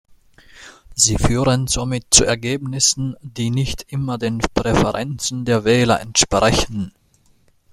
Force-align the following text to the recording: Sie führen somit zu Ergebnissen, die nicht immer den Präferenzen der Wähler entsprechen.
Sie 0.95 1.15
führen 1.19 1.67
somit 1.67 2.07
zu 2.09 2.23
Ergebnissen, 2.23 3.15
die 3.21 3.51
nicht 3.51 3.83
immer 3.89 4.17
den 4.17 4.39
Präferenzen 4.55 5.45
der 5.45 5.63
Wähler 5.63 5.99
entsprechen. 6.01 6.91